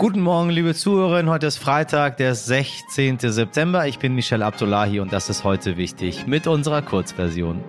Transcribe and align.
Guten 0.00 0.22
Morgen, 0.22 0.48
liebe 0.48 0.74
Zuhörerinnen. 0.74 1.30
Heute 1.30 1.46
ist 1.46 1.58
Freitag, 1.58 2.16
der 2.16 2.34
16. 2.34 3.18
September. 3.18 3.86
Ich 3.86 3.98
bin 3.98 4.14
Michelle 4.14 4.46
Abdullahi 4.46 4.98
und 4.98 5.12
das 5.12 5.28
ist 5.28 5.44
heute 5.44 5.76
wichtig 5.76 6.26
mit 6.26 6.46
unserer 6.46 6.80
Kurzversion. 6.80 7.62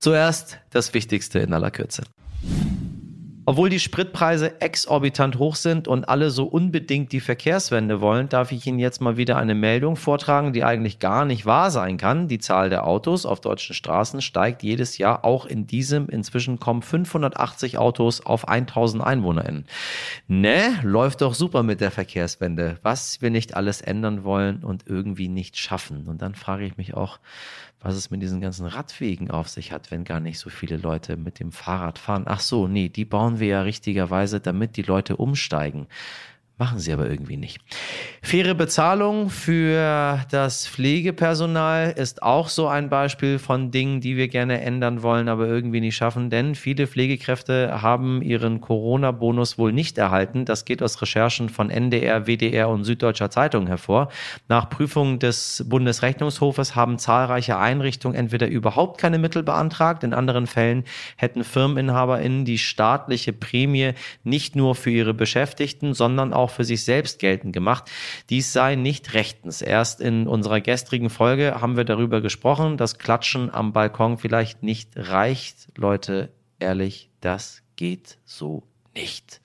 Zuerst 0.00 0.58
das 0.70 0.94
Wichtigste 0.94 1.40
in 1.40 1.52
aller 1.52 1.70
Kürze. 1.70 2.04
Obwohl 3.48 3.70
die 3.70 3.78
Spritpreise 3.78 4.60
exorbitant 4.60 5.38
hoch 5.38 5.54
sind 5.54 5.86
und 5.86 6.08
alle 6.08 6.30
so 6.30 6.46
unbedingt 6.46 7.12
die 7.12 7.20
Verkehrswende 7.20 8.00
wollen, 8.00 8.28
darf 8.28 8.50
ich 8.50 8.66
Ihnen 8.66 8.80
jetzt 8.80 9.00
mal 9.00 9.16
wieder 9.16 9.36
eine 9.36 9.54
Meldung 9.54 9.94
vortragen, 9.94 10.52
die 10.52 10.64
eigentlich 10.64 10.98
gar 10.98 11.24
nicht 11.24 11.46
wahr 11.46 11.70
sein 11.70 11.96
kann. 11.96 12.26
Die 12.26 12.40
Zahl 12.40 12.70
der 12.70 12.84
Autos 12.84 13.24
auf 13.24 13.40
deutschen 13.40 13.76
Straßen 13.76 14.20
steigt 14.20 14.64
jedes 14.64 14.98
Jahr. 14.98 15.24
Auch 15.24 15.46
in 15.46 15.68
diesem 15.68 16.08
inzwischen 16.08 16.58
kommen 16.58 16.82
580 16.82 17.78
Autos 17.78 18.20
auf 18.26 18.48
1000 18.48 19.04
EinwohnerInnen. 19.04 19.66
Ne, 20.26 20.80
läuft 20.82 21.20
doch 21.20 21.34
super 21.34 21.62
mit 21.62 21.80
der 21.80 21.92
Verkehrswende. 21.92 22.78
Was 22.82 23.22
wir 23.22 23.30
nicht 23.30 23.54
alles 23.54 23.80
ändern 23.80 24.24
wollen 24.24 24.64
und 24.64 24.88
irgendwie 24.88 25.28
nicht 25.28 25.56
schaffen. 25.56 26.08
Und 26.08 26.20
dann 26.20 26.34
frage 26.34 26.64
ich 26.64 26.76
mich 26.76 26.94
auch, 26.94 27.20
was 27.80 27.94
es 27.94 28.10
mit 28.10 28.22
diesen 28.22 28.40
ganzen 28.40 28.66
Radwegen 28.66 29.30
auf 29.30 29.48
sich 29.48 29.72
hat, 29.72 29.90
wenn 29.90 30.04
gar 30.04 30.20
nicht 30.20 30.38
so 30.38 30.50
viele 30.50 30.76
Leute 30.76 31.16
mit 31.16 31.40
dem 31.40 31.52
Fahrrad 31.52 31.98
fahren. 31.98 32.24
Ach 32.26 32.40
so, 32.40 32.68
nee, 32.68 32.88
die 32.88 33.04
bauen 33.04 33.38
wir 33.38 33.48
ja 33.48 33.62
richtigerweise, 33.62 34.40
damit 34.40 34.76
die 34.76 34.82
Leute 34.82 35.16
umsteigen. 35.16 35.86
Machen 36.58 36.78
sie 36.78 36.90
aber 36.90 37.10
irgendwie 37.10 37.36
nicht. 37.36 37.60
Faire 38.22 38.54
Bezahlung 38.54 39.28
für 39.28 40.24
das 40.30 40.66
Pflegepersonal 40.66 41.92
ist 41.94 42.22
auch 42.22 42.48
so 42.48 42.66
ein 42.66 42.88
Beispiel 42.88 43.38
von 43.38 43.70
Dingen, 43.70 44.00
die 44.00 44.16
wir 44.16 44.28
gerne 44.28 44.62
ändern 44.62 45.02
wollen, 45.02 45.28
aber 45.28 45.46
irgendwie 45.46 45.82
nicht 45.82 45.96
schaffen, 45.96 46.30
denn 46.30 46.54
viele 46.54 46.86
Pflegekräfte 46.86 47.82
haben 47.82 48.22
ihren 48.22 48.62
Corona-Bonus 48.62 49.58
wohl 49.58 49.70
nicht 49.70 49.98
erhalten. 49.98 50.46
Das 50.46 50.64
geht 50.64 50.82
aus 50.82 51.02
Recherchen 51.02 51.50
von 51.50 51.68
NDR, 51.68 52.26
WDR 52.26 52.70
und 52.70 52.84
Süddeutscher 52.84 53.30
Zeitung 53.30 53.66
hervor. 53.66 54.08
Nach 54.48 54.70
Prüfung 54.70 55.18
des 55.18 55.62
Bundesrechnungshofes 55.68 56.74
haben 56.74 56.98
zahlreiche 56.98 57.58
Einrichtungen 57.58 58.16
entweder 58.16 58.48
überhaupt 58.48 58.98
keine 58.98 59.18
Mittel 59.18 59.42
beantragt, 59.42 60.04
in 60.04 60.14
anderen 60.14 60.46
Fällen 60.46 60.84
hätten 61.16 61.44
FirmeninhaberInnen 61.44 62.46
die 62.46 62.58
staatliche 62.58 63.34
Prämie 63.34 63.92
nicht 64.24 64.56
nur 64.56 64.74
für 64.74 64.90
ihre 64.90 65.12
Beschäftigten, 65.12 65.92
sondern 65.92 66.32
auch 66.32 66.45
auch 66.46 66.50
für 66.50 66.64
sich 66.64 66.84
selbst 66.84 67.18
geltend 67.18 67.52
gemacht. 67.52 67.90
Dies 68.30 68.52
sei 68.52 68.76
nicht 68.76 69.14
rechtens. 69.14 69.62
Erst 69.62 70.00
in 70.00 70.28
unserer 70.28 70.60
gestrigen 70.60 71.10
Folge 71.10 71.60
haben 71.60 71.76
wir 71.76 71.84
darüber 71.84 72.20
gesprochen, 72.20 72.76
dass 72.76 72.98
Klatschen 72.98 73.52
am 73.52 73.72
Balkon 73.72 74.16
vielleicht 74.16 74.62
nicht 74.62 74.90
reicht. 74.94 75.68
Leute, 75.76 76.32
ehrlich, 76.60 77.10
das 77.20 77.62
geht 77.74 78.18
so 78.24 78.62
nicht. 78.96 79.40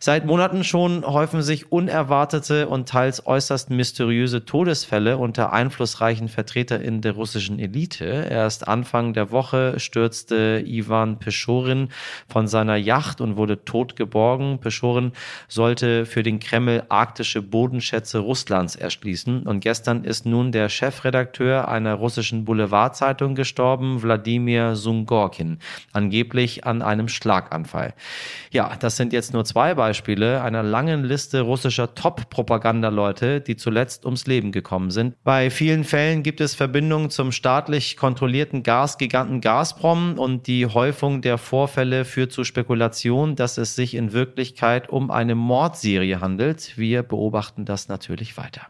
Seit 0.00 0.26
Monaten 0.26 0.64
schon 0.64 1.04
häufen 1.04 1.42
sich 1.42 1.70
unerwartete 1.72 2.68
und 2.68 2.88
teils 2.88 3.26
äußerst 3.26 3.70
mysteriöse 3.70 4.44
Todesfälle 4.44 5.16
unter 5.16 5.52
einflussreichen 5.52 6.28
VertreterInnen 6.28 7.00
der 7.00 7.12
russischen 7.12 7.58
Elite. 7.58 8.04
Erst 8.04 8.68
Anfang 8.68 9.14
der 9.14 9.30
Woche 9.30 9.78
stürzte 9.78 10.62
Ivan 10.66 11.18
Peschorin 11.18 11.88
von 12.28 12.48
seiner 12.48 12.76
Yacht 12.76 13.20
und 13.20 13.36
wurde 13.36 13.64
tot 13.64 13.96
geborgen. 13.96 14.58
Peschorin 14.58 15.12
sollte 15.48 16.04
für 16.04 16.22
den 16.22 16.40
Kreml 16.40 16.84
arktische 16.88 17.40
Bodenschätze 17.40 18.18
Russlands 18.18 18.76
erschließen. 18.76 19.44
Und 19.44 19.60
gestern 19.60 20.04
ist 20.04 20.26
nun 20.26 20.52
der 20.52 20.68
Chefredakteur 20.68 21.68
einer 21.68 21.94
russischen 21.94 22.44
Boulevardzeitung 22.44 23.34
gestorben, 23.34 24.02
Wladimir 24.02 24.76
Sungorkin, 24.76 25.58
angeblich 25.92 26.66
an 26.66 26.82
einem 26.82 27.08
Schlaganfall. 27.08 27.94
Ja, 28.50 28.76
das 28.84 28.98
sind 28.98 29.14
jetzt 29.14 29.32
nur 29.32 29.46
zwei 29.46 29.74
Beispiele 29.74 30.42
einer 30.42 30.62
langen 30.62 31.04
Liste 31.04 31.40
russischer 31.40 31.94
Top-Propagandaleute, 31.94 33.40
die 33.40 33.56
zuletzt 33.56 34.04
ums 34.04 34.26
Leben 34.26 34.52
gekommen 34.52 34.90
sind. 34.90 35.14
Bei 35.24 35.48
vielen 35.48 35.84
Fällen 35.84 36.22
gibt 36.22 36.42
es 36.42 36.54
Verbindungen 36.54 37.08
zum 37.08 37.32
staatlich 37.32 37.96
kontrollierten 37.96 38.62
Gasgiganten 38.62 39.40
Gazprom 39.40 40.18
und 40.18 40.46
die 40.46 40.66
Häufung 40.66 41.22
der 41.22 41.38
Vorfälle 41.38 42.04
führt 42.04 42.32
zu 42.32 42.44
Spekulationen, 42.44 43.36
dass 43.36 43.56
es 43.56 43.74
sich 43.74 43.94
in 43.94 44.12
Wirklichkeit 44.12 44.90
um 44.90 45.10
eine 45.10 45.34
Mordserie 45.34 46.20
handelt. 46.20 46.76
Wir 46.76 47.02
beobachten 47.02 47.64
das 47.64 47.88
natürlich 47.88 48.36
weiter. 48.36 48.66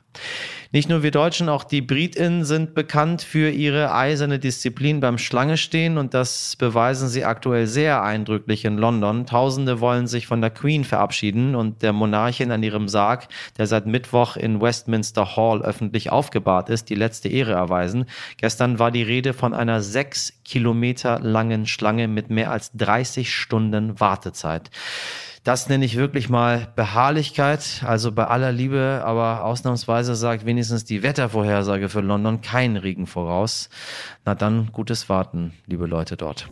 Nicht 0.74 0.88
nur 0.88 1.04
wir 1.04 1.12
Deutschen, 1.12 1.48
auch 1.48 1.62
die 1.62 1.82
Britinnen 1.82 2.44
sind 2.44 2.74
bekannt 2.74 3.22
für 3.22 3.48
ihre 3.48 3.94
eiserne 3.94 4.40
Disziplin 4.40 4.98
beim 4.98 5.18
Schlangestehen 5.18 5.98
und 5.98 6.14
das 6.14 6.56
beweisen 6.56 7.08
sie 7.08 7.24
aktuell 7.24 7.68
sehr 7.68 8.02
eindrücklich 8.02 8.64
in 8.64 8.76
London. 8.76 9.24
Tausende 9.24 9.78
wollen 9.78 10.08
sich 10.08 10.26
von 10.26 10.40
der 10.40 10.50
Queen 10.50 10.82
verabschieden 10.82 11.54
und 11.54 11.82
der 11.82 11.92
Monarchin 11.92 12.50
an 12.50 12.64
ihrem 12.64 12.88
Sarg, 12.88 13.28
der 13.56 13.68
seit 13.68 13.86
Mittwoch 13.86 14.36
in 14.36 14.60
Westminster 14.60 15.36
Hall 15.36 15.62
öffentlich 15.62 16.10
aufgebahrt 16.10 16.68
ist, 16.70 16.90
die 16.90 16.96
letzte 16.96 17.28
Ehre 17.28 17.52
erweisen. 17.52 18.06
Gestern 18.38 18.80
war 18.80 18.90
die 18.90 19.04
Rede 19.04 19.32
von 19.32 19.54
einer 19.54 19.80
sechs 19.80 20.32
Kilometer 20.44 21.20
langen 21.20 21.66
Schlange 21.66 22.08
mit 22.08 22.30
mehr 22.30 22.50
als 22.50 22.72
30 22.72 23.32
Stunden 23.32 24.00
Wartezeit. 24.00 24.72
Das 25.44 25.68
nenne 25.68 25.84
ich 25.84 25.96
wirklich 25.96 26.30
mal 26.30 26.68
Beharrlichkeit. 26.74 27.82
Also 27.86 28.12
bei 28.12 28.26
aller 28.26 28.50
Liebe, 28.50 29.02
aber 29.04 29.44
ausnahmsweise 29.44 30.14
sagt 30.14 30.46
wenigstens 30.46 30.84
die 30.84 31.02
Wettervorhersage 31.02 31.90
für 31.90 32.00
London 32.00 32.40
keinen 32.40 32.78
Regen 32.78 33.06
voraus. 33.06 33.68
Na 34.24 34.34
dann 34.34 34.72
gutes 34.72 35.10
Warten, 35.10 35.52
liebe 35.66 35.84
Leute 35.86 36.16
dort. 36.16 36.48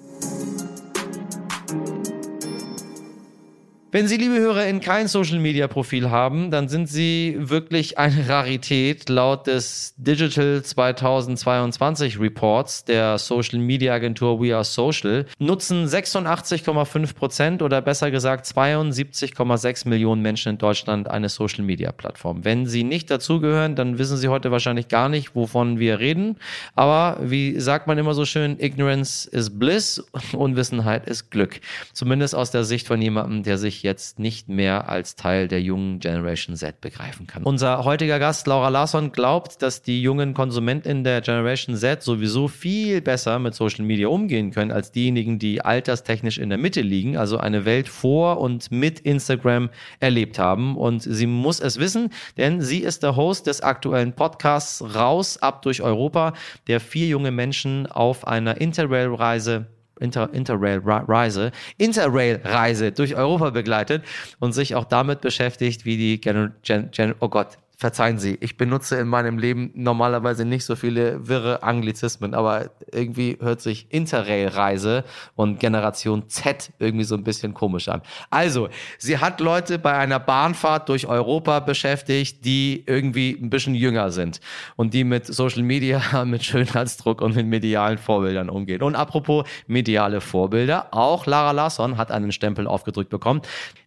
Wenn 3.94 4.08
Sie, 4.08 4.16
liebe 4.16 4.36
HörerInnen, 4.36 4.80
kein 4.80 5.06
Social-Media-Profil 5.06 6.08
haben, 6.08 6.50
dann 6.50 6.66
sind 6.66 6.86
Sie 6.86 7.36
wirklich 7.38 7.98
eine 7.98 8.26
Rarität. 8.26 9.10
Laut 9.10 9.46
des 9.46 9.92
Digital 9.98 10.62
2022 10.62 12.18
Reports 12.18 12.86
der 12.86 13.18
Social-Media-Agentur 13.18 14.40
We 14.40 14.54
Are 14.54 14.64
Social 14.64 15.26
nutzen 15.38 15.86
86,5 15.86 17.14
Prozent 17.14 17.60
oder 17.60 17.82
besser 17.82 18.10
gesagt 18.10 18.46
72,6 18.46 19.86
Millionen 19.86 20.22
Menschen 20.22 20.52
in 20.52 20.58
Deutschland 20.58 21.10
eine 21.10 21.28
Social-Media-Plattform. 21.28 22.46
Wenn 22.46 22.64
Sie 22.64 22.84
nicht 22.84 23.10
dazugehören, 23.10 23.76
dann 23.76 23.98
wissen 23.98 24.16
Sie 24.16 24.28
heute 24.28 24.50
wahrscheinlich 24.50 24.88
gar 24.88 25.10
nicht, 25.10 25.34
wovon 25.34 25.78
wir 25.78 26.00
reden. 26.00 26.38
Aber 26.74 27.18
wie 27.20 27.60
sagt 27.60 27.88
man 27.88 27.98
immer 27.98 28.14
so 28.14 28.24
schön, 28.24 28.58
Ignorance 28.58 29.28
is 29.28 29.50
Bliss, 29.58 30.02
Unwissenheit 30.32 31.06
ist 31.06 31.30
Glück. 31.30 31.60
Zumindest 31.92 32.34
aus 32.34 32.50
der 32.50 32.64
Sicht 32.64 32.86
von 32.86 33.02
jemandem, 33.02 33.42
der 33.42 33.58
sich 33.58 33.81
jetzt 33.82 34.18
nicht 34.18 34.48
mehr 34.48 34.88
als 34.88 35.16
Teil 35.16 35.48
der 35.48 35.60
jungen 35.60 35.98
Generation 35.98 36.56
Z 36.56 36.80
begreifen 36.80 37.26
kann. 37.26 37.42
Unser 37.42 37.84
heutiger 37.84 38.18
Gast 38.18 38.46
Laura 38.46 38.68
Larsson 38.68 39.12
glaubt, 39.12 39.62
dass 39.62 39.82
die 39.82 40.02
jungen 40.02 40.34
KonsumentInnen 40.34 41.04
der 41.04 41.20
Generation 41.20 41.76
Z 41.76 42.02
sowieso 42.02 42.48
viel 42.48 43.00
besser 43.00 43.38
mit 43.38 43.54
Social 43.54 43.84
Media 43.84 44.08
umgehen 44.08 44.50
können 44.50 44.72
als 44.72 44.92
diejenigen, 44.92 45.38
die 45.38 45.62
alterstechnisch 45.62 46.38
in 46.38 46.48
der 46.48 46.58
Mitte 46.58 46.80
liegen, 46.80 47.16
also 47.16 47.38
eine 47.38 47.64
Welt 47.64 47.88
vor 47.88 48.40
und 48.40 48.70
mit 48.70 49.00
Instagram 49.00 49.70
erlebt 50.00 50.38
haben. 50.38 50.76
Und 50.76 51.02
sie 51.02 51.26
muss 51.26 51.60
es 51.60 51.78
wissen, 51.78 52.10
denn 52.36 52.60
sie 52.60 52.78
ist 52.78 53.02
der 53.02 53.16
Host 53.16 53.46
des 53.46 53.60
aktuellen 53.60 54.12
Podcasts 54.12 54.82
Raus 54.94 55.38
ab 55.38 55.62
durch 55.62 55.82
Europa, 55.82 56.34
der 56.66 56.80
vier 56.80 57.06
junge 57.06 57.30
Menschen 57.30 57.86
auf 57.86 58.26
einer 58.26 58.60
Interrail-Reise 58.60 59.66
Inter, 60.02 60.32
Interrail-Reise, 60.32 61.52
Interrail-Reise 61.78 62.92
durch 62.92 63.16
Europa 63.16 63.50
begleitet 63.50 64.04
und 64.40 64.52
sich 64.52 64.74
auch 64.74 64.84
damit 64.84 65.20
beschäftigt, 65.20 65.84
wie 65.84 65.96
die 65.96 66.20
Gen, 66.20 66.52
Gen, 66.62 66.90
Gen 66.90 67.14
oh 67.20 67.28
Gott, 67.28 67.58
verzeihen 67.82 68.20
Sie, 68.20 68.38
ich 68.40 68.56
benutze 68.56 68.96
in 68.96 69.08
meinem 69.08 69.38
Leben 69.38 69.72
normalerweise 69.74 70.44
nicht 70.44 70.64
so 70.64 70.76
viele 70.76 71.28
wirre 71.28 71.64
Anglizismen, 71.64 72.32
aber 72.32 72.70
irgendwie 72.92 73.36
hört 73.40 73.60
sich 73.60 73.88
Interrail-Reise 73.90 75.02
und 75.34 75.58
Generation 75.58 76.28
Z 76.28 76.70
irgendwie 76.78 77.04
so 77.04 77.16
ein 77.16 77.24
bisschen 77.24 77.54
komisch 77.54 77.88
an. 77.88 78.00
Also, 78.30 78.68
sie 78.98 79.18
hat 79.18 79.40
Leute 79.40 79.80
bei 79.80 79.94
einer 79.94 80.20
Bahnfahrt 80.20 80.88
durch 80.88 81.08
Europa 81.08 81.58
beschäftigt, 81.58 82.44
die 82.44 82.84
irgendwie 82.86 83.32
ein 83.32 83.50
bisschen 83.50 83.74
jünger 83.74 84.12
sind 84.12 84.40
und 84.76 84.94
die 84.94 85.02
mit 85.02 85.26
Social 85.26 85.64
Media, 85.64 86.24
mit 86.24 86.44
Schönheitsdruck 86.44 87.20
und 87.20 87.34
mit 87.34 87.46
medialen 87.46 87.98
Vorbildern 87.98 88.48
umgehen. 88.48 88.82
Und 88.82 88.94
apropos 88.94 89.44
mediale 89.66 90.20
Vorbilder, 90.20 90.86
auch 90.92 91.26
Lara 91.26 91.50
Larsson 91.50 91.96
hat 91.96 92.12
einen 92.12 92.30
Stempel 92.30 92.68
aufgedrückt 92.68 93.10
bekommen, 93.10 93.42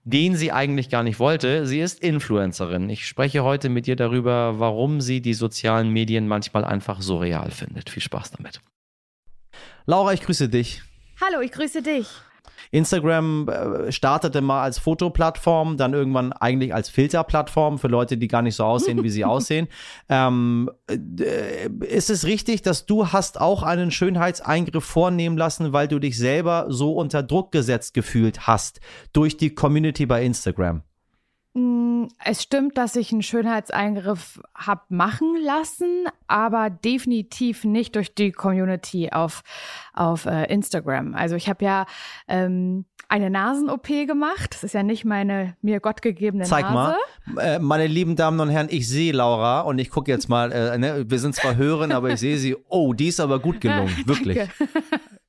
den 0.06 0.36
sie 0.36 0.52
eigentlich 0.52 0.90
gar 0.90 1.04
nicht 1.04 1.20
wollte. 1.20 1.66
Sie 1.66 1.80
ist 1.80 2.00
Influencerin. 2.00 2.90
Ich 2.90 3.08
spreche 3.08 3.44
heute 3.44 3.70
mit 3.70 3.88
ihr 3.88 3.96
darüber, 3.96 4.60
warum 4.60 5.02
sie 5.02 5.20
die 5.20 5.34
sozialen 5.34 5.90
Medien 5.90 6.28
manchmal 6.28 6.64
einfach 6.64 7.02
so 7.02 7.18
real 7.18 7.50
findet. 7.50 7.90
Viel 7.90 8.04
Spaß 8.04 8.32
damit. 8.32 8.62
Laura, 9.88 10.14
ich 10.14 10.22
grüße 10.22 10.48
dich. 10.48 10.84
Hallo, 11.20 11.42
ich 11.42 11.52
grüße 11.52 11.82
dich. 11.82 12.08
Instagram 12.72 13.48
äh, 13.48 13.92
startete 13.92 14.42
mal 14.42 14.64
als 14.64 14.80
Fotoplattform, 14.80 15.78
dann 15.78 15.94
irgendwann 15.94 16.34
eigentlich 16.34 16.74
als 16.74 16.90
Filterplattform 16.90 17.80
für 17.80 17.88
Leute, 17.88 18.18
die 18.18 18.28
gar 18.28 18.42
nicht 18.42 18.56
so 18.56 18.64
aussehen, 18.64 19.04
wie 19.04 19.10
sie 19.10 19.26
aussehen. 19.26 19.68
Ähm, 20.10 20.70
äh, 20.90 21.70
ist 21.86 22.10
es 22.10 22.26
richtig, 22.26 22.62
dass 22.62 22.86
du 22.86 23.08
hast 23.08 23.40
auch 23.40 23.64
einen 23.64 23.92
Schönheitseingriff 23.92 24.84
vornehmen 24.84 25.38
lassen, 25.38 25.74
weil 25.74 25.88
du 25.88 26.00
dich 26.00 26.18
selber 26.18 26.66
so 26.70 26.94
unter 26.94 27.24
Druck 27.24 27.52
gesetzt 27.52 27.94
gefühlt 27.94 28.48
hast 28.48 28.80
durch 29.14 29.38
die 29.38 29.54
Community 29.54 30.06
bei 30.06 30.24
Instagram? 30.24 30.84
Mm, 31.56 32.08
es 32.24 32.44
stimmt, 32.44 32.78
dass 32.78 32.98
ich 32.98 33.14
einen 33.14 33.22
Schönheitseingriff 33.22 34.42
habe 34.54 34.82
machen 34.90 35.38
lassen, 35.42 36.06
aber 36.28 36.70
definitiv 36.70 37.64
nicht 37.64 37.96
durch 37.96 38.14
die 38.14 38.34
Community 38.34 39.10
auf, 39.12 39.42
auf 39.94 40.26
äh, 40.26 40.52
Instagram. 40.54 41.16
Also 41.16 41.38
ich 41.38 41.48
habe 41.48 41.64
ja 41.64 41.86
ähm, 42.28 42.84
eine 43.08 43.30
Nasen-OP 43.30 43.88
gemacht. 44.06 44.54
Das 44.54 44.66
ist 44.66 44.74
ja 44.74 44.84
nicht 44.84 45.06
meine 45.06 45.56
mir 45.62 45.80
gottgegebene 45.80 46.44
Zeig 46.44 46.70
Nase. 46.70 46.98
mal. 47.26 47.42
Äh, 47.42 47.60
meine 47.60 47.88
lieben 47.88 48.18
Damen 48.18 48.42
und 48.42 48.50
Herren, 48.50 48.68
ich 48.70 48.90
sehe 48.90 49.14
Laura 49.14 49.62
und 49.62 49.80
ich 49.80 49.90
gucke 49.90 50.12
jetzt 50.12 50.28
mal, 50.28 50.52
äh, 50.52 50.78
ne, 50.78 51.06
wir 51.08 51.20
sind 51.20 51.36
zwar 51.36 51.56
Hören, 51.56 51.94
aber 51.94 52.10
ich 52.10 52.20
sehe 52.20 52.38
sie. 52.38 52.58
Oh, 52.68 52.94
die 52.94 53.08
ist 53.08 53.22
aber 53.22 53.40
gut 53.40 53.62
gelungen, 53.62 53.96
wirklich. 54.06 54.40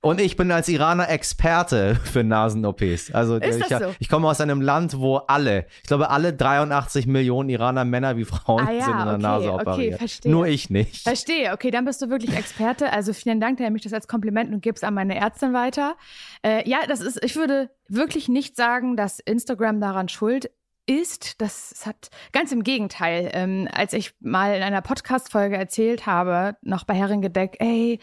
Und 0.06 0.20
ich 0.20 0.36
bin 0.36 0.52
als 0.52 0.68
Iraner 0.68 1.08
Experte 1.08 1.96
für 2.04 2.22
Nasen-OPs. 2.22 3.10
Also 3.12 3.40
ich, 3.40 3.66
so? 3.66 3.92
ich 3.98 4.08
komme 4.08 4.28
aus 4.28 4.40
einem 4.40 4.60
Land, 4.60 5.00
wo 5.00 5.16
alle, 5.16 5.66
ich 5.82 5.88
glaube, 5.88 6.10
alle 6.10 6.32
83 6.32 7.08
Millionen 7.08 7.48
Iraner, 7.48 7.84
Männer 7.84 8.16
wie 8.16 8.24
Frauen, 8.24 8.68
Ah 8.68 8.70
ja, 8.70 8.84
sind 8.84 8.92
in 8.92 9.04
der 9.04 9.14
okay, 9.14 9.22
Nase 9.22 9.52
okay, 9.52 9.62
operiert. 9.62 9.98
verstehe. 9.98 10.30
Nur 10.30 10.46
ich 10.46 10.70
nicht. 10.70 11.02
Verstehe, 11.02 11.52
okay, 11.52 11.72
dann 11.72 11.84
bist 11.86 12.02
du 12.02 12.08
wirklich 12.08 12.36
Experte. 12.36 12.92
Also 12.92 13.12
vielen 13.12 13.40
Dank, 13.40 13.56
der 13.56 13.68
mich 13.72 13.82
das 13.82 13.92
als 13.92 14.06
Kompliment 14.06 14.54
und 14.54 14.62
gib's 14.62 14.84
an 14.84 14.94
meine 14.94 15.16
Ärztin 15.16 15.52
weiter. 15.52 15.96
Äh, 16.44 16.68
ja, 16.70 16.78
das 16.86 17.00
ist, 17.00 17.24
ich 17.24 17.34
würde 17.34 17.70
wirklich 17.88 18.28
nicht 18.28 18.54
sagen, 18.54 18.96
dass 18.96 19.18
Instagram 19.18 19.80
daran 19.80 20.08
schuld 20.08 20.52
ist. 20.86 21.40
Das, 21.40 21.70
das 21.70 21.84
hat 21.84 22.10
ganz 22.30 22.52
im 22.52 22.62
Gegenteil. 22.62 23.30
Ähm, 23.32 23.68
als 23.72 23.92
ich 23.92 24.14
mal 24.20 24.54
in 24.54 24.62
einer 24.62 24.82
Podcast-Folge 24.82 25.56
erzählt 25.56 26.06
habe, 26.06 26.56
noch 26.62 26.84
bei 26.84 26.94
Herrengedeck, 26.94 27.56
ey, 27.58 27.98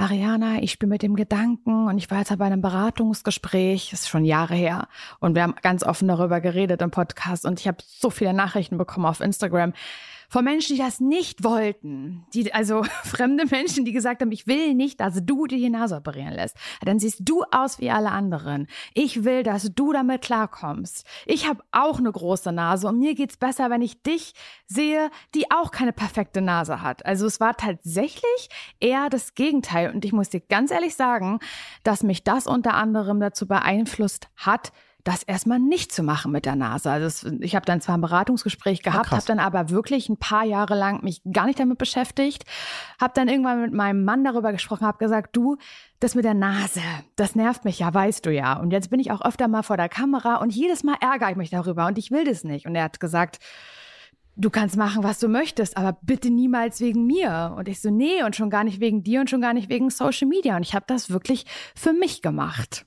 Ariana, 0.00 0.62
ich 0.62 0.70
spiele 0.70 0.90
mit 0.90 1.02
dem 1.02 1.16
Gedanken 1.16 1.88
und 1.88 1.98
ich 1.98 2.08
war 2.08 2.18
jetzt 2.18 2.38
bei 2.38 2.44
einem 2.44 2.62
Beratungsgespräch, 2.62 3.90
das 3.90 4.02
ist 4.02 4.08
schon 4.08 4.24
Jahre 4.24 4.54
her, 4.54 4.86
und 5.18 5.34
wir 5.34 5.42
haben 5.42 5.56
ganz 5.60 5.82
offen 5.82 6.06
darüber 6.06 6.40
geredet 6.40 6.80
im 6.82 6.92
Podcast 6.92 7.44
und 7.44 7.58
ich 7.58 7.66
habe 7.66 7.78
so 7.84 8.08
viele 8.08 8.32
Nachrichten 8.32 8.78
bekommen 8.78 9.06
auf 9.06 9.20
Instagram 9.20 9.72
von 10.28 10.44
Menschen, 10.44 10.76
die 10.76 10.82
das 10.82 11.00
nicht 11.00 11.42
wollten. 11.42 12.26
Die, 12.34 12.52
also 12.52 12.84
fremde 13.04 13.46
Menschen, 13.46 13.84
die 13.84 13.92
gesagt 13.92 14.20
haben, 14.20 14.32
ich 14.32 14.46
will 14.46 14.74
nicht, 14.74 15.00
dass 15.00 15.24
du 15.24 15.46
dir 15.46 15.58
die 15.58 15.70
Nase 15.70 15.96
operieren 15.96 16.34
lässt. 16.34 16.56
Dann 16.82 16.98
siehst 16.98 17.20
du 17.20 17.44
aus 17.50 17.80
wie 17.80 17.90
alle 17.90 18.10
anderen. 18.10 18.66
Ich 18.94 19.24
will, 19.24 19.42
dass 19.42 19.74
du 19.74 19.92
damit 19.92 20.22
klarkommst. 20.22 21.06
Ich 21.24 21.48
habe 21.48 21.62
auch 21.72 21.98
eine 21.98 22.12
große 22.12 22.52
Nase 22.52 22.88
und 22.88 22.98
mir 22.98 23.14
geht's 23.14 23.36
besser, 23.36 23.70
wenn 23.70 23.82
ich 23.82 24.02
dich 24.02 24.34
sehe, 24.66 25.10
die 25.34 25.50
auch 25.50 25.70
keine 25.70 25.92
perfekte 25.92 26.42
Nase 26.42 26.82
hat. 26.82 27.06
Also 27.06 27.26
es 27.26 27.40
war 27.40 27.56
tatsächlich 27.56 28.48
eher 28.80 29.08
das 29.08 29.34
Gegenteil. 29.34 29.90
Und 29.92 30.04
ich 30.04 30.12
muss 30.12 30.28
dir 30.28 30.40
ganz 30.40 30.70
ehrlich 30.70 30.94
sagen, 30.94 31.38
dass 31.82 32.02
mich 32.02 32.24
das 32.24 32.46
unter 32.46 32.74
anderem 32.74 33.20
dazu 33.20 33.46
beeinflusst 33.46 34.28
hat, 34.36 34.72
das 35.04 35.22
erstmal 35.22 35.58
nicht 35.58 35.92
zu 35.92 36.02
machen 36.02 36.32
mit 36.32 36.44
der 36.44 36.56
Nase. 36.56 36.90
Also 36.90 37.06
es, 37.06 37.24
ich 37.40 37.54
habe 37.54 37.64
dann 37.64 37.80
zwar 37.80 37.96
ein 37.96 38.00
Beratungsgespräch 38.00 38.82
gehabt, 38.82 39.06
krass. 39.06 39.18
habe 39.18 39.26
dann 39.26 39.38
aber 39.38 39.70
wirklich 39.70 40.08
ein 40.08 40.16
paar 40.16 40.44
Jahre 40.44 40.74
lang 40.74 41.02
mich 41.02 41.22
gar 41.32 41.46
nicht 41.46 41.60
damit 41.60 41.78
beschäftigt, 41.78 42.44
habe 43.00 43.12
dann 43.14 43.28
irgendwann 43.28 43.60
mit 43.60 43.72
meinem 43.72 44.04
Mann 44.04 44.24
darüber 44.24 44.52
gesprochen, 44.52 44.86
habe 44.86 44.98
gesagt, 44.98 45.34
du, 45.36 45.56
das 46.00 46.14
mit 46.14 46.24
der 46.24 46.34
Nase, 46.34 46.82
das 47.16 47.34
nervt 47.36 47.64
mich 47.64 47.78
ja, 47.78 47.92
weißt 47.92 48.26
du 48.26 48.32
ja. 48.32 48.54
Und 48.54 48.72
jetzt 48.72 48.90
bin 48.90 49.00
ich 49.00 49.10
auch 49.10 49.22
öfter 49.22 49.48
mal 49.48 49.62
vor 49.62 49.76
der 49.76 49.88
Kamera 49.88 50.36
und 50.36 50.54
jedes 50.54 50.84
Mal 50.84 50.96
ärgere 51.00 51.30
ich 51.30 51.36
mich 51.36 51.50
darüber 51.50 51.86
und 51.86 51.96
ich 51.96 52.10
will 52.10 52.24
das 52.24 52.44
nicht. 52.44 52.66
Und 52.66 52.74
er 52.74 52.84
hat 52.84 53.00
gesagt, 53.00 53.38
du 54.36 54.50
kannst 54.50 54.76
machen, 54.76 55.02
was 55.02 55.18
du 55.18 55.28
möchtest, 55.28 55.76
aber 55.76 55.98
bitte 56.02 56.30
niemals 56.30 56.80
wegen 56.80 57.06
mir. 57.06 57.54
Und 57.56 57.68
ich 57.68 57.80
so, 57.80 57.90
nee, 57.90 58.22
und 58.22 58.36
schon 58.36 58.50
gar 58.50 58.64
nicht 58.64 58.80
wegen 58.80 59.02
dir 59.02 59.20
und 59.20 59.30
schon 59.30 59.40
gar 59.40 59.52
nicht 59.52 59.68
wegen 59.68 59.90
Social 59.90 60.28
Media. 60.28 60.56
Und 60.56 60.62
ich 60.62 60.74
habe 60.74 60.84
das 60.86 61.10
wirklich 61.10 61.46
für 61.74 61.92
mich 61.92 62.22
gemacht. 62.22 62.86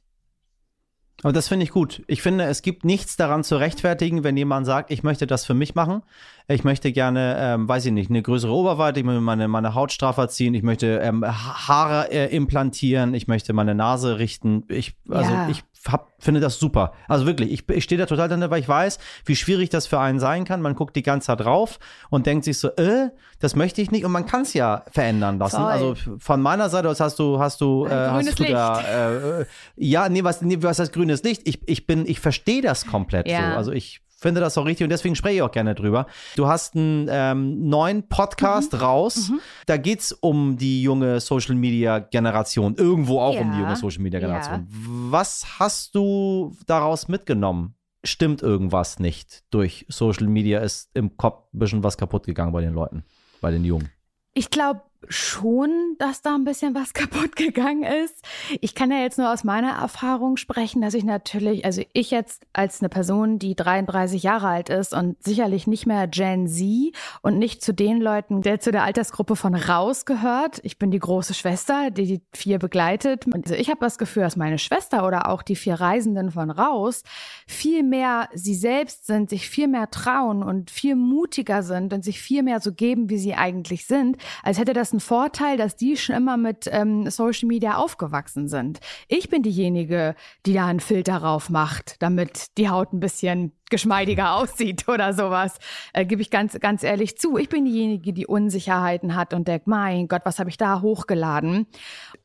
Aber 1.24 1.34
das 1.34 1.48
finde 1.48 1.64
ich 1.66 1.70
gut. 1.72 2.02
Ich 2.08 2.22
finde, 2.24 2.46
es 2.46 2.64
gibt 2.64 2.84
nichts 2.84 3.16
daran 3.16 3.44
zu 3.44 3.56
rechtfertigen, 3.58 4.24
wenn 4.24 4.36
jemand 4.38 4.66
sagt, 4.66 4.90
ich 4.92 5.04
möchte 5.04 5.28
das 5.28 5.46
für 5.46 5.54
mich 5.54 5.76
machen. 5.76 6.02
Ich 6.48 6.64
möchte 6.64 6.92
gerne, 6.92 7.36
ähm, 7.40 7.68
weiß 7.70 7.86
ich 7.86 7.92
nicht, 7.92 8.10
eine 8.10 8.24
größere 8.24 8.52
Oberweite, 8.52 9.00
ich 9.00 9.06
möchte 9.06 9.22
meine, 9.22 9.48
meine 9.48 9.76
Haut 9.76 9.92
straffer 9.92 10.30
ziehen, 10.30 10.54
ich 10.56 10.64
möchte 10.64 10.98
ähm, 10.98 11.24
Ha- 11.24 11.68
Haare 11.68 12.12
äh, 12.12 12.36
implantieren, 12.36 13.14
ich 13.14 13.28
möchte 13.28 13.54
meine 13.54 13.76
Nase 13.76 14.18
richten. 14.18 14.64
Ich, 14.68 14.96
also 15.10 15.32
Ja. 15.32 15.48
ich 15.50 15.64
hab, 15.88 16.12
finde 16.20 16.40
das 16.40 16.60
super. 16.60 16.94
Also 17.08 17.26
wirklich, 17.26 17.52
ich, 17.52 17.70
ich 17.70 17.84
stehe 17.84 18.00
da 18.00 18.06
total 18.06 18.28
drin, 18.28 18.44
weil 18.50 18.60
ich 18.62 18.68
weiß, 18.68 19.00
wie 19.26 19.36
schwierig 19.36 19.70
das 19.70 19.88
für 19.88 20.00
einen 20.00 20.20
sein 20.20 20.46
kann. 20.46 20.62
Man 20.62 20.76
guckt 20.76 20.96
die 20.96 21.04
ganze 21.04 21.28
Zeit 21.28 21.42
drauf 21.42 21.80
und 22.10 22.26
denkt 22.26 22.46
sich 22.46 22.60
so, 22.60 22.70
äh, 22.76 23.10
das 23.40 23.56
möchte 23.56 23.82
ich 23.82 23.92
nicht. 23.92 24.06
Und 24.06 24.12
man 24.12 24.26
kann 24.26 24.42
es 24.42 24.54
ja 24.54 24.84
verändern 24.92 25.40
lassen. 25.40 25.58
Voll. 25.58 25.66
Also 25.66 25.96
von 26.20 26.42
meiner 26.42 26.70
Seite 26.70 26.90
aus 26.90 27.00
hast 27.00 27.18
du, 27.20 27.40
hast 27.40 27.62
du, 27.62 27.86
äh, 27.86 27.90
hast 27.90 28.40
du 28.40 28.44
da, 28.44 28.82
äh, 28.82 29.42
äh, 29.42 29.46
ja, 29.76 30.10
nee, 30.10 30.24
was, 30.24 30.42
nee, 30.42 30.58
was 30.62 30.80
heißt 30.80 30.94
grünes 30.94 31.24
Licht? 31.24 31.42
Ich, 31.46 31.68
ich 31.68 31.88
bin, 31.88 32.06
ich 32.06 32.20
verstehe 32.20 32.62
das 32.62 32.86
komplett 32.86 33.28
Ja. 33.28 33.52
so. 33.52 33.58
Also 33.58 33.72
ich 33.72 34.02
finde 34.22 34.40
das 34.40 34.58
auch 34.58 34.66
richtig 34.66 34.86
und 34.86 34.90
deswegen 34.92 35.16
spreche 35.16 35.36
ich 35.38 35.42
auch 35.42 35.52
gerne 35.52 35.76
drüber. 35.76 36.06
Du 36.36 36.48
hast 36.48 36.76
einen 36.76 37.08
ähm, 37.10 37.68
neuen 37.68 38.08
Podcast 38.08 38.74
Mhm. 38.74 38.80
raus. 38.80 39.32
Da 39.66 39.78
geht 39.78 40.00
es 40.00 40.12
um 40.14 40.58
die 40.58 40.82
junge 40.84 41.20
Social 41.20 41.56
Media 41.56 42.00
Generation. 42.00 42.76
Irgendwo 42.76 43.20
auch 43.20 43.38
um 43.40 43.52
die 43.52 43.58
Ja. 43.58 43.64
junge 43.64 43.76
Social 43.76 44.02
Media 44.02 44.20
Generation. 44.20 44.68
Was 44.70 45.60
hast 45.60 45.96
du 45.96 46.56
daraus 46.68 47.08
mitgenommen? 47.08 47.74
Stimmt 48.04 48.42
irgendwas 48.42 49.00
nicht 49.00 49.44
durch 49.52 49.86
Social 49.90 50.28
Media? 50.28 50.60
Ist 50.60 50.90
im 50.94 51.18
Kopf 51.18 51.46
ein 51.54 51.60
bisschen 51.60 51.84
was 51.84 51.98
kaputt 51.98 52.26
gegangen 52.26 52.52
bei 52.54 52.62
den 52.62 52.74
Leuten, 52.74 53.04
bei 53.42 53.52
den 53.52 53.64
Jungen? 53.66 53.90
Ich 54.34 54.50
glaube 54.50 54.82
schon, 55.08 55.96
dass 55.98 56.22
da 56.22 56.36
ein 56.36 56.44
bisschen 56.44 56.76
was 56.76 56.94
kaputt 56.94 57.36
gegangen 57.36 57.84
ist. 57.84 58.24
Ich 58.60 58.76
kann 58.76 58.92
ja 58.92 59.00
jetzt 59.00 59.18
nur 59.18 59.32
aus 59.32 59.44
meiner 59.44 59.72
Erfahrung 59.72 60.38
sprechen, 60.38 60.82
dass 60.82 60.94
ich 60.94 61.04
natürlich, 61.04 61.66
also 61.66 61.82
ich 61.94 62.12
jetzt 62.12 62.46
als 62.54 62.82
eine 62.82 62.90
Person, 62.90 63.40
die 63.40 63.56
33 63.56 64.24
Jahre 64.24 64.48
alt 64.48 64.70
ist 64.70 64.94
und 64.94 65.22
sicherlich 65.24 65.68
nicht 65.68 65.86
mehr 65.86 66.08
Gen 66.08 66.48
Z 66.48 66.96
und 67.22 67.38
nicht 67.38 67.64
zu 67.64 67.74
den 67.74 68.00
Leuten, 68.00 68.42
der 68.42 68.60
zu 68.60 68.72
der 68.72 68.84
Altersgruppe 68.84 69.36
von 69.36 69.56
raus 69.56 70.06
gehört. 70.06 70.60
Ich 70.64 70.78
bin 70.78 70.92
die 70.92 71.00
große 71.00 71.34
Schwester, 71.34 71.92
die 71.92 72.06
die 72.06 72.22
vier 72.34 72.60
begleitet. 72.60 73.26
Also 73.34 73.56
ich 73.56 73.70
habe 73.70 73.80
das 73.82 73.98
Gefühl, 73.98 74.24
dass 74.24 74.36
meine 74.36 74.60
Schwester 74.60 75.06
oder 75.06 75.30
auch 75.30 75.42
die 75.42 75.56
vier 75.56 75.76
Reisenden 75.76 76.32
von 76.32 76.52
raus 76.52 77.04
viel 77.48 77.84
mehr 77.84 78.30
sie 78.34 78.56
selbst 78.56 79.08
sind, 79.08 79.30
sich 79.30 79.50
viel 79.50 79.68
mehr 79.68 79.90
trauen 79.90 80.44
und 80.44 80.72
viel 80.72 80.96
mutiger 80.96 81.64
sind 81.64 81.94
und 81.94 82.04
sich 82.04 82.22
viel 82.22 82.44
mehr 82.44 82.60
so 82.60 82.72
geben, 82.72 83.10
wie 83.10 83.18
sie 83.18 83.34
eigentlich 83.34 83.86
sind, 83.86 84.18
als 84.44 84.60
hätte 84.60 84.74
das 84.74 84.91
einen 84.92 85.00
Vorteil, 85.00 85.58
dass 85.58 85.76
die 85.76 85.98
schon 85.98 86.16
immer 86.16 86.38
mit 86.38 86.70
ähm, 86.72 87.10
Social 87.10 87.48
Media 87.48 87.76
aufgewachsen 87.76 88.48
sind. 88.48 88.80
Ich 89.08 89.30
bin 89.30 89.44
diejenige, 89.44 90.16
die 90.46 90.54
da 90.54 90.68
einen 90.68 90.80
Filter 90.80 91.18
rauf 91.18 91.50
macht, 91.50 92.02
damit 92.02 92.58
die 92.58 92.70
Haut 92.70 92.94
ein 92.94 93.00
bisschen 93.00 93.54
geschmeidiger 93.70 94.36
aussieht 94.36 94.88
oder 94.88 95.14
sowas. 95.14 95.58
Äh, 95.94 96.06
Gebe 96.06 96.22
ich 96.22 96.30
ganz, 96.30 96.60
ganz 96.60 96.84
ehrlich 96.84 97.18
zu. 97.18 97.38
Ich 97.38 97.50
bin 97.50 97.66
diejenige, 97.66 98.14
die 98.14 98.28
Unsicherheiten 98.28 99.16
hat 99.16 99.34
und 99.34 99.48
denkt, 99.48 99.68
mein 99.68 100.08
Gott, 100.08 100.22
was 100.26 100.40
habe 100.40 100.50
ich 100.50 100.58
da 100.58 100.82
hochgeladen? 100.82 101.68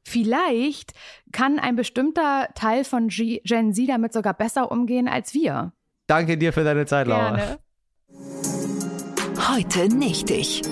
Vielleicht 0.05 0.93
kann 1.33 1.59
ein 1.59 1.77
bestimmter 1.77 2.49
Teil 2.55 2.85
von 2.85 3.09
G 3.09 3.41
Gen 3.45 3.75
Z 3.75 3.89
damit 3.89 4.13
sogar 4.13 4.35
besser 4.35 4.71
umgehen 4.71 5.09
als 5.09 5.35
wir. 5.35 5.73
Danke 6.07 6.39
dir 6.39 6.53
für 6.53 6.65
deine 6.65 6.87
Zeit, 6.87 7.07
Laura. 7.07 7.37
Gerne. 7.37 7.59
Heute 9.49 9.89
nicht 9.89 10.31
ich. 10.31 10.63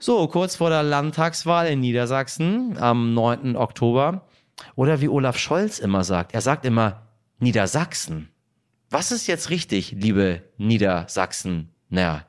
So, 0.00 0.28
kurz 0.28 0.54
vor 0.54 0.70
der 0.70 0.84
Landtagswahl 0.84 1.66
in 1.66 1.80
Niedersachsen 1.80 2.78
am 2.78 3.14
9. 3.14 3.56
Oktober. 3.56 4.22
Oder 4.76 5.00
wie 5.00 5.08
Olaf 5.08 5.38
Scholz 5.38 5.80
immer 5.80 6.04
sagt, 6.04 6.34
er 6.34 6.40
sagt 6.40 6.64
immer 6.64 7.08
Niedersachsen. 7.40 8.28
Was 8.90 9.10
ist 9.10 9.26
jetzt 9.26 9.50
richtig, 9.50 9.90
liebe 9.92 10.42
Niedersachsen? 10.56 11.70
Naja, 11.88 12.24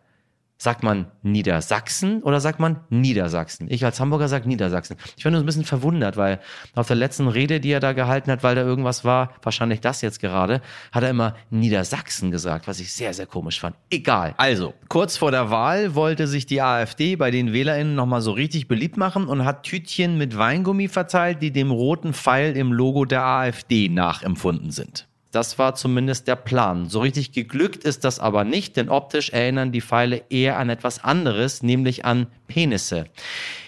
sagt 0.62 0.84
man 0.84 1.08
Niedersachsen 1.24 2.22
oder 2.22 2.42
sagt 2.42 2.60
man 2.60 2.82
Niedersachsen? 2.90 3.68
Ich 3.72 3.86
als 3.86 4.00
Hamburger 4.02 4.28
sage 4.28 4.48
Niedersachsen. 4.48 4.98
Ich 5.16 5.24
war 5.24 5.32
nur 5.32 5.40
ein 5.40 5.46
bisschen 5.46 5.64
verwundert, 5.64 6.18
weil 6.18 6.40
auf 6.76 6.88
der 6.88 6.98
letzten 6.98 7.30
Rede, 7.30 7.62
die 7.62 7.72
er 7.72 7.80
da 7.80 7.94
gehalten 7.94 8.30
hat, 8.30 8.44
weil 8.44 8.56
da 8.56 8.62
irgendwas 8.62 9.06
war, 9.06 9.34
wahrscheinlich 9.42 9.80
das 9.80 10.02
jetzt 10.02 10.20
gerade, 10.20 10.62
hat 10.92 11.04
er 11.04 11.10
immer 11.10 11.36
Niedersachsen 11.50 12.30
gesagt, 12.30 12.68
was 12.68 12.82
ich 12.82 12.92
sehr, 12.92 13.14
sehr 13.14 13.26
komisch 13.26 13.62
fand. 13.62 13.78
Egal. 13.90 14.36
Also, 14.36 14.74
kurz 14.90 15.16
vor 15.16 15.32
der 15.32 15.50
Wahl 15.50 15.96
wollte 15.96 16.28
sich 16.28 16.46
die 16.46 16.62
AfD 16.62 17.16
bei 17.16 17.32
den 17.32 17.54
WählerInnen 17.54 17.96
nochmal 17.96 18.22
so 18.22 18.32
richtig 18.32 18.68
beliebt 18.68 18.98
machen 18.98 19.28
und 19.28 19.46
hat 19.46 19.64
Tütchen 19.64 20.18
mit 20.18 20.38
Weingummi 20.38 20.90
verteilt, 20.90 21.42
die 21.42 21.52
dem 21.52 21.72
roten 21.72 22.14
Pfeil 22.14 22.58
im 22.58 22.74
Logo 22.74 23.06
der 23.06 23.24
AfD 23.24 23.88
nachempfunden 23.88 24.72
sind. 24.72 25.09
Das 25.32 25.60
war 25.60 25.76
zumindest 25.76 26.28
der 26.28 26.36
Plan. 26.36 26.90
So 26.90 27.02
richtig 27.02 27.32
geglückt 27.32 27.84
ist 27.84 28.04
das 28.04 28.20
aber 28.20 28.44
nicht, 28.44 28.78
denn 28.78 28.90
optisch 28.90 29.30
erinnern 29.30 29.72
die 29.72 29.82
Pfeile 29.82 30.24
eher 30.30 30.58
an 30.58 30.70
etwas 30.70 31.04
anderes, 31.04 31.62
nämlich 31.62 32.04
an 32.04 32.28
Penisse. 32.48 33.06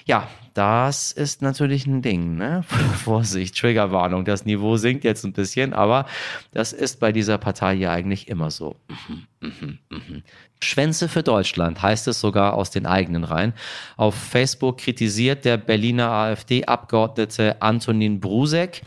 Ja, 0.05 0.27
das 0.53 1.11
ist 1.11 1.41
natürlich 1.41 1.85
ein 1.85 2.01
Ding. 2.01 2.35
Ne? 2.35 2.63
Vorsicht, 3.03 3.57
Triggerwarnung, 3.57 4.25
das 4.25 4.45
Niveau 4.45 4.75
sinkt 4.77 5.03
jetzt 5.03 5.23
ein 5.23 5.33
bisschen, 5.33 5.73
aber 5.73 6.05
das 6.51 6.73
ist 6.73 6.99
bei 6.99 7.11
dieser 7.11 7.37
Partei 7.37 7.75
ja 7.75 7.91
eigentlich 7.91 8.27
immer 8.27 8.49
so. 8.51 8.75
Mhm, 8.89 9.27
mhm, 9.41 9.79
mhm. 9.89 10.23
Schwänze 10.63 11.09
für 11.09 11.23
Deutschland 11.23 11.81
heißt 11.81 12.07
es 12.07 12.19
sogar 12.19 12.53
aus 12.53 12.69
den 12.69 12.85
eigenen 12.85 13.23
Reihen. 13.23 13.53
Auf 13.97 14.15
Facebook 14.15 14.77
kritisiert 14.77 15.43
der 15.43 15.57
Berliner 15.57 16.09
AfD-Abgeordnete 16.09 17.61
Antonin 17.61 18.19
Brusek, 18.19 18.83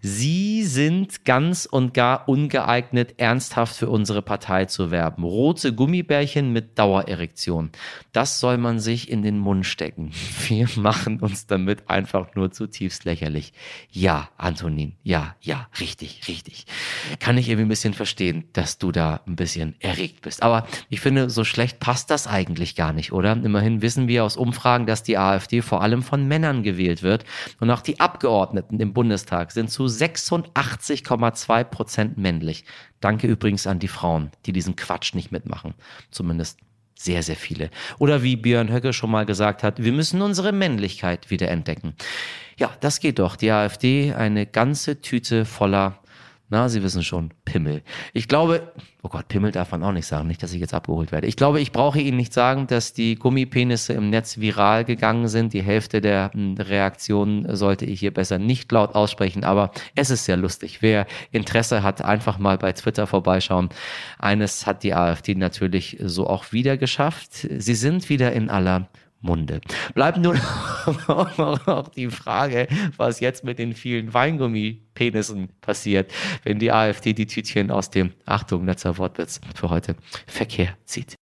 Sie 0.00 0.62
sind 0.64 1.24
ganz 1.24 1.66
und 1.66 1.92
gar 1.92 2.28
ungeeignet, 2.28 3.14
ernsthaft 3.18 3.76
für 3.76 3.88
unsere 3.88 4.22
Partei 4.22 4.66
zu 4.66 4.92
werben. 4.92 5.24
Rote 5.24 5.74
Gummibärchen 5.74 6.52
mit 6.52 6.78
Dauererektion. 6.78 7.70
Das 8.12 8.38
soll 8.38 8.58
man 8.58 8.78
sich 8.78 9.10
in 9.10 9.22
den 9.22 9.38
Mund 9.38 9.66
stecken. 9.66 10.12
Wir 10.48 10.68
machen 10.76 11.18
uns 11.18 11.46
damit 11.46 11.90
einfach 11.90 12.36
nur 12.36 12.52
zutiefst 12.52 13.04
lächerlich. 13.04 13.52
Ja, 13.90 14.30
Antonin, 14.36 14.94
ja, 15.02 15.34
ja, 15.40 15.68
richtig, 15.80 16.22
richtig. 16.28 16.66
Kann 17.18 17.36
ich 17.36 17.48
irgendwie 17.48 17.66
ein 17.66 17.70
bisschen 17.70 17.94
verstehen, 17.94 18.44
dass 18.52 18.78
du 18.78 18.92
da 18.92 19.20
ein 19.26 19.34
bisschen 19.34 19.74
erregt 19.98 20.22
bist. 20.22 20.42
Aber 20.42 20.66
ich 20.88 21.00
finde, 21.00 21.30
so 21.30 21.44
schlecht 21.44 21.80
passt 21.80 22.10
das 22.10 22.26
eigentlich 22.26 22.76
gar 22.76 22.92
nicht, 22.92 23.12
oder? 23.12 23.32
Immerhin 23.32 23.82
wissen 23.82 24.08
wir 24.08 24.24
aus 24.24 24.36
Umfragen, 24.36 24.86
dass 24.86 25.02
die 25.02 25.18
AfD 25.18 25.62
vor 25.62 25.82
allem 25.82 26.02
von 26.02 26.26
Männern 26.26 26.62
gewählt 26.62 27.02
wird. 27.02 27.24
Und 27.60 27.70
auch 27.70 27.80
die 27.80 28.00
Abgeordneten 28.00 28.80
im 28.80 28.92
Bundestag 28.92 29.52
sind 29.52 29.70
zu 29.70 29.84
86,2 29.84 31.64
Prozent 31.64 32.18
männlich. 32.18 32.64
Danke 33.00 33.26
übrigens 33.26 33.66
an 33.66 33.78
die 33.78 33.88
Frauen, 33.88 34.30
die 34.46 34.52
diesen 34.52 34.76
Quatsch 34.76 35.14
nicht 35.14 35.32
mitmachen. 35.32 35.74
Zumindest 36.10 36.58
sehr, 36.94 37.22
sehr 37.22 37.36
viele. 37.36 37.70
Oder 37.98 38.22
wie 38.22 38.36
Björn 38.36 38.72
Höcke 38.72 38.92
schon 38.92 39.10
mal 39.10 39.24
gesagt 39.24 39.62
hat, 39.62 39.82
wir 39.82 39.92
müssen 39.92 40.20
unsere 40.20 40.52
Männlichkeit 40.52 41.30
wieder 41.30 41.48
entdecken. 41.48 41.94
Ja, 42.56 42.72
das 42.80 42.98
geht 42.98 43.20
doch. 43.20 43.36
Die 43.36 43.52
AfD, 43.52 44.14
eine 44.14 44.46
ganze 44.46 45.00
Tüte 45.00 45.44
voller 45.44 46.00
na, 46.50 46.68
Sie 46.68 46.82
wissen 46.82 47.04
schon, 47.04 47.30
Pimmel. 47.44 47.82
Ich 48.14 48.26
glaube, 48.26 48.72
oh 49.02 49.08
Gott, 49.08 49.28
Pimmel 49.28 49.52
darf 49.52 49.70
man 49.72 49.82
auch 49.82 49.92
nicht 49.92 50.06
sagen, 50.06 50.28
nicht, 50.28 50.42
dass 50.42 50.54
ich 50.54 50.60
jetzt 50.60 50.72
abgeholt 50.72 51.12
werde. 51.12 51.26
Ich 51.26 51.36
glaube, 51.36 51.60
ich 51.60 51.72
brauche 51.72 52.00
Ihnen 52.00 52.16
nicht 52.16 52.32
sagen, 52.32 52.66
dass 52.66 52.94
die 52.94 53.16
Gummipenisse 53.16 53.92
im 53.92 54.08
Netz 54.08 54.38
viral 54.38 54.86
gegangen 54.86 55.28
sind. 55.28 55.52
Die 55.52 55.62
Hälfte 55.62 56.00
der 56.00 56.30
hm, 56.32 56.54
Reaktionen 56.54 57.54
sollte 57.54 57.84
ich 57.84 58.00
hier 58.00 58.14
besser 58.14 58.38
nicht 58.38 58.72
laut 58.72 58.94
aussprechen, 58.94 59.44
aber 59.44 59.72
es 59.94 60.08
ist 60.08 60.24
sehr 60.24 60.38
lustig. 60.38 60.80
Wer 60.80 61.06
Interesse 61.32 61.82
hat, 61.82 62.02
einfach 62.02 62.38
mal 62.38 62.56
bei 62.56 62.72
Twitter 62.72 63.06
vorbeischauen. 63.06 63.68
Eines 64.18 64.66
hat 64.66 64.82
die 64.82 64.94
AfD 64.94 65.34
natürlich 65.34 65.98
so 66.02 66.26
auch 66.26 66.52
wieder 66.52 66.78
geschafft. 66.78 67.46
Sie 67.58 67.74
sind 67.74 68.08
wieder 68.08 68.32
in 68.32 68.48
aller 68.48 68.88
Munde. 69.20 69.60
Bleibt 69.94 70.18
nur 70.18 70.34
noch 70.34 71.88
die 71.96 72.08
Frage, 72.08 72.68
was 72.96 73.20
jetzt 73.20 73.44
mit 73.44 73.58
den 73.58 73.74
vielen 73.74 74.14
Weingummi-Penissen 74.14 75.48
passiert, 75.60 76.12
wenn 76.44 76.58
die 76.58 76.72
AfD 76.72 77.12
die 77.12 77.26
Tütchen 77.26 77.70
aus 77.70 77.90
dem, 77.90 78.12
Achtung, 78.26 78.66
letzter 78.66 78.96
Wortwitz 78.98 79.40
für 79.54 79.70
heute, 79.70 79.96
Verkehr 80.26 80.76
zieht. 80.84 81.16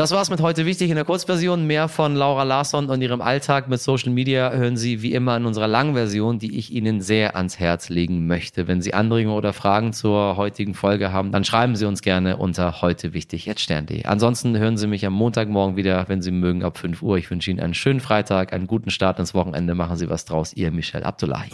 Das 0.00 0.12
war's 0.12 0.30
mit 0.30 0.40
heute 0.40 0.64
wichtig 0.64 0.88
in 0.88 0.96
der 0.96 1.04
Kurzversion. 1.04 1.66
Mehr 1.66 1.86
von 1.86 2.16
Laura 2.16 2.44
Larsson 2.44 2.88
und 2.88 3.02
ihrem 3.02 3.20
Alltag 3.20 3.68
mit 3.68 3.82
Social 3.82 4.10
Media 4.10 4.50
hören 4.50 4.78
Sie 4.78 5.02
wie 5.02 5.12
immer 5.12 5.36
in 5.36 5.44
unserer 5.44 5.68
Langversion, 5.68 6.38
die 6.38 6.56
ich 6.56 6.72
Ihnen 6.72 7.02
sehr 7.02 7.36
ans 7.36 7.58
Herz 7.58 7.90
legen 7.90 8.26
möchte. 8.26 8.66
Wenn 8.66 8.80
Sie 8.80 8.94
Anregungen 8.94 9.36
oder 9.36 9.52
Fragen 9.52 9.92
zur 9.92 10.38
heutigen 10.38 10.72
Folge 10.72 11.12
haben, 11.12 11.32
dann 11.32 11.44
schreiben 11.44 11.76
Sie 11.76 11.84
uns 11.84 12.00
gerne 12.00 12.38
unter 12.38 12.80
heute 12.80 13.12
wichtig 13.12 13.44
jetzt 13.44 13.60
stern.de. 13.60 14.06
Ansonsten 14.06 14.56
hören 14.56 14.78
Sie 14.78 14.86
mich 14.86 15.04
am 15.04 15.12
Montagmorgen 15.12 15.76
wieder, 15.76 16.06
wenn 16.08 16.22
Sie 16.22 16.30
mögen, 16.30 16.64
ab 16.64 16.78
5 16.78 17.02
Uhr. 17.02 17.18
Ich 17.18 17.30
wünsche 17.30 17.50
Ihnen 17.50 17.60
einen 17.60 17.74
schönen 17.74 18.00
Freitag, 18.00 18.54
einen 18.54 18.66
guten 18.66 18.88
Start 18.88 19.18
ins 19.18 19.34
Wochenende. 19.34 19.74
Machen 19.74 19.96
Sie 19.96 20.08
was 20.08 20.24
draus. 20.24 20.54
Ihr 20.54 20.70
Michel 20.70 21.02
Abdullahi. 21.02 21.50